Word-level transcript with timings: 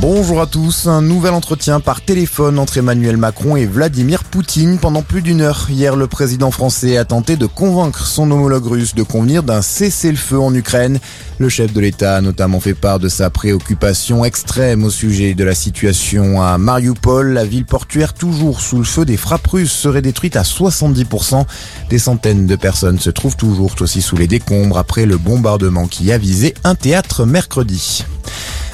Bonjour 0.00 0.40
à 0.40 0.46
tous, 0.46 0.86
un 0.86 1.02
nouvel 1.02 1.34
entretien 1.34 1.78
par 1.78 2.00
téléphone 2.00 2.58
entre 2.58 2.78
Emmanuel 2.78 3.18
Macron 3.18 3.56
et 3.56 3.66
Vladimir 3.66 4.24
Poutine 4.24 4.78
pendant 4.78 5.02
plus 5.02 5.20
d'une 5.20 5.42
heure. 5.42 5.66
Hier, 5.68 5.94
le 5.94 6.06
président 6.06 6.50
français 6.50 6.96
a 6.96 7.04
tenté 7.04 7.36
de 7.36 7.44
convaincre 7.44 8.06
son 8.06 8.30
homologue 8.30 8.66
russe 8.66 8.94
de 8.94 9.02
convenir 9.02 9.42
d'un 9.42 9.60
cessez-le-feu 9.60 10.40
en 10.40 10.54
Ukraine. 10.54 11.00
Le 11.36 11.50
chef 11.50 11.74
de 11.74 11.80
l'État 11.80 12.16
a 12.16 12.20
notamment 12.22 12.60
fait 12.60 12.72
part 12.72 12.98
de 12.98 13.10
sa 13.10 13.28
préoccupation 13.28 14.24
extrême 14.24 14.84
au 14.84 14.90
sujet 14.90 15.34
de 15.34 15.44
la 15.44 15.54
situation 15.54 16.40
à 16.40 16.56
Mariupol. 16.56 17.34
La 17.34 17.44
ville 17.44 17.66
portuaire 17.66 18.14
toujours 18.14 18.62
sous 18.62 18.78
le 18.78 18.84
feu 18.84 19.04
des 19.04 19.18
frappes 19.18 19.48
russes 19.48 19.70
serait 19.70 20.00
détruite 20.00 20.36
à 20.36 20.42
70%. 20.42 21.44
Des 21.90 21.98
centaines 21.98 22.46
de 22.46 22.56
personnes 22.56 22.98
se 22.98 23.10
trouvent 23.10 23.36
toujours 23.36 23.74
aussi 23.80 24.00
sous 24.00 24.16
les 24.16 24.28
décombres 24.28 24.78
après 24.78 25.04
le 25.04 25.18
bombardement 25.18 25.86
qui 25.86 26.10
a 26.10 26.16
visé 26.16 26.54
un 26.64 26.74
théâtre 26.74 27.26
mercredi. 27.26 28.02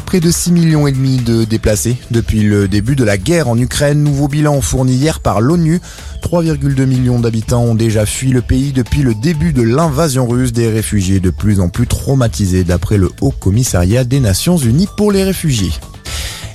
Près 0.06 0.20
de 0.20 0.30
6 0.30 0.52
millions 0.52 0.86
et 0.86 0.92
demi 0.92 1.16
de 1.16 1.42
déplacés 1.42 1.96
depuis 2.12 2.44
le 2.44 2.68
début 2.68 2.94
de 2.94 3.02
la 3.02 3.18
guerre 3.18 3.48
en 3.48 3.58
Ukraine. 3.58 4.04
Nouveau 4.04 4.28
bilan 4.28 4.60
fourni 4.60 4.94
hier 4.94 5.18
par 5.18 5.40
l'ONU. 5.40 5.80
3,2 6.22 6.86
millions 6.86 7.18
d'habitants 7.18 7.64
ont 7.64 7.74
déjà 7.74 8.06
fui 8.06 8.30
le 8.30 8.40
pays 8.40 8.70
depuis 8.70 9.02
le 9.02 9.14
début 9.14 9.52
de 9.52 9.62
l'invasion 9.62 10.28
russe. 10.28 10.52
Des 10.52 10.70
réfugiés 10.70 11.18
de 11.18 11.30
plus 11.30 11.58
en 11.58 11.68
plus 11.68 11.88
traumatisés 11.88 12.62
d'après 12.62 12.98
le 12.98 13.10
Haut 13.20 13.32
Commissariat 13.32 14.04
des 14.04 14.20
Nations 14.20 14.56
Unies 14.56 14.88
pour 14.96 15.10
les 15.10 15.24
réfugiés. 15.24 15.72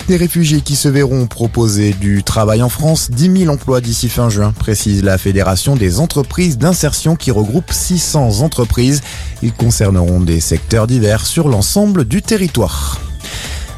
Des 0.08 0.16
réfugiés 0.16 0.62
qui 0.62 0.74
se 0.74 0.88
verront 0.88 1.26
proposer 1.26 1.92
du 1.92 2.24
travail 2.24 2.62
en 2.62 2.70
France, 2.70 3.10
10 3.10 3.40
000 3.40 3.52
emplois 3.52 3.80
d'ici 3.82 4.08
fin 4.08 4.30
juin, 4.30 4.52
précise 4.58 5.04
la 5.04 5.18
Fédération 5.18 5.76
des 5.76 6.00
entreprises 6.00 6.56
d'insertion 6.56 7.16
qui 7.16 7.30
regroupe 7.30 7.70
600 7.70 8.40
entreprises. 8.40 9.02
Ils 9.42 9.52
concerneront 9.52 10.20
des 10.20 10.40
secteurs 10.40 10.86
divers 10.86 11.26
sur 11.26 11.48
l'ensemble 11.48 12.04
du 12.04 12.22
territoire. 12.22 12.91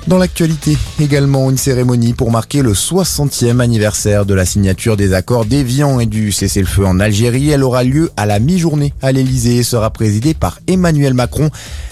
Dans 0.07 0.19
l'actualité, 0.19 0.77
également 1.01 1.49
une 1.49 1.57
cérémonie 1.57 2.13
pour 2.13 2.31
marquer 2.31 2.61
le 2.61 2.75
60e 2.75 3.61
anniversaire 3.61 4.27
de 4.27 4.35
la 4.35 4.45
signature 4.45 4.99
des 4.99 5.15
accords 5.15 5.47
d'Évian 5.47 5.99
et 5.99 6.05
du 6.05 6.31
cessez-le-feu 6.31 6.85
en 6.85 7.01
Algérie. 7.01 7.49
Elle 7.49 7.63
aura 7.63 7.85
lieu 7.85 8.11
à 8.19 8.27
la 8.27 8.39
mi-journée 8.39 8.93
à 9.01 9.13
l'Elysée 9.13 9.57
et 9.57 9.63
sera 9.63 9.89
présidée 9.89 10.35
par 10.35 10.59
Emmanuel 10.67 11.15
Macron. 11.15 11.49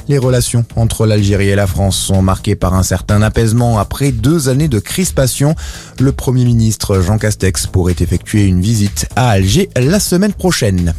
Les 0.08 0.18
relations 0.18 0.66
entre 0.76 1.06
l'Algérie 1.06 1.48
et 1.48 1.56
la 1.56 1.66
France 1.66 1.96
sont 1.96 2.20
marquées 2.20 2.54
par 2.54 2.74
un 2.74 2.82
certain 2.82 3.22
apaisement 3.22 3.78
après 3.78 4.12
deux 4.12 4.50
années 4.50 4.68
de 4.68 4.78
crispation. 4.78 5.54
Le 5.98 6.12
Premier 6.12 6.44
ministre 6.44 7.00
Jean 7.00 7.16
Castex 7.16 7.66
pourrait 7.66 7.96
effectuer 7.98 8.44
une 8.44 8.60
visite 8.60 9.08
à 9.16 9.30
Alger 9.30 9.70
la 9.74 10.00
semaine 10.00 10.34
prochaine. 10.34 10.92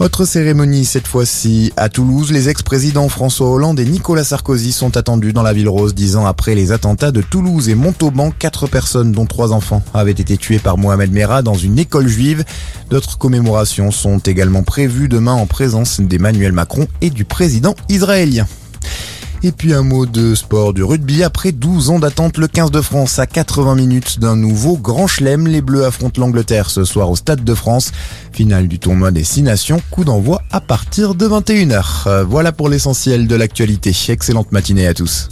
Autre 0.00 0.24
cérémonie 0.24 0.86
cette 0.86 1.06
fois-ci 1.06 1.74
à 1.76 1.90
Toulouse. 1.90 2.32
Les 2.32 2.48
ex-présidents 2.48 3.10
François 3.10 3.50
Hollande 3.50 3.78
et 3.80 3.84
Nicolas 3.84 4.24
Sarkozy 4.24 4.72
sont 4.72 4.96
attendus 4.96 5.34
dans 5.34 5.42
la 5.42 5.52
ville 5.52 5.68
rose 5.68 5.94
dix 5.94 6.16
ans 6.16 6.24
après 6.24 6.54
les 6.54 6.72
attentats 6.72 7.12
de 7.12 7.20
Toulouse 7.20 7.68
et 7.68 7.74
Montauban. 7.74 8.30
Quatre 8.30 8.66
personnes, 8.66 9.12
dont 9.12 9.26
trois 9.26 9.52
enfants, 9.52 9.82
avaient 9.92 10.12
été 10.12 10.38
tuées 10.38 10.58
par 10.58 10.78
Mohamed 10.78 11.12
Merah 11.12 11.42
dans 11.42 11.52
une 11.52 11.78
école 11.78 12.08
juive. 12.08 12.46
D'autres 12.88 13.18
commémorations 13.18 13.90
sont 13.90 14.16
également 14.20 14.62
prévues 14.62 15.08
demain 15.08 15.34
en 15.34 15.44
présence 15.44 16.00
d'Emmanuel 16.00 16.52
Macron 16.52 16.86
et 17.02 17.10
du 17.10 17.26
président 17.26 17.74
israélien. 17.90 18.46
Et 19.42 19.52
puis 19.52 19.72
un 19.72 19.82
mot 19.82 20.06
de 20.06 20.34
sport 20.34 20.74
du 20.74 20.82
rugby. 20.82 21.22
Après 21.22 21.52
12 21.52 21.90
ans 21.90 21.98
d'attente, 21.98 22.36
le 22.36 22.46
15 22.46 22.70
de 22.70 22.80
France 22.80 23.18
à 23.18 23.26
80 23.26 23.74
minutes 23.74 24.20
d'un 24.20 24.36
nouveau 24.36 24.76
grand 24.76 25.06
chelem. 25.06 25.46
Les 25.46 25.60
Bleus 25.62 25.84
affrontent 25.84 26.20
l'Angleterre 26.20 26.70
ce 26.70 26.84
soir 26.84 27.10
au 27.10 27.16
Stade 27.16 27.44
de 27.44 27.54
France. 27.54 27.92
Finale 28.32 28.68
du 28.68 28.78
tournoi 28.78 29.10
des 29.10 29.24
6 29.24 29.42
nations. 29.42 29.82
Coup 29.90 30.04
d'envoi 30.04 30.42
à 30.50 30.60
partir 30.60 31.14
de 31.14 31.26
21h. 31.26 32.06
Euh, 32.06 32.24
voilà 32.24 32.52
pour 32.52 32.68
l'essentiel 32.68 33.26
de 33.26 33.34
l'actualité. 33.34 33.92
Excellente 34.08 34.52
matinée 34.52 34.86
à 34.86 34.94
tous. 34.94 35.28